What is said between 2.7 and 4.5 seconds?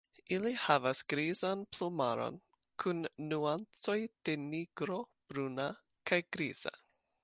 kun nuancoj de